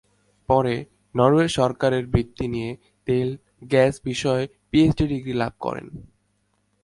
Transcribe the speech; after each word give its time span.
পরে 0.49 0.75
নরওয়ে 1.15 1.47
সরকারের 1.49 2.03
বৃত্তি 2.07 2.45
নিয়ে 2.47 2.71
তেল-গ্যাস 3.07 3.93
বিষয়ে 4.03 4.43
পিএইচডি 4.69 5.05
ডিগ্রি 5.07 5.33
লাভ 5.33 5.53
করেন। 5.59 5.87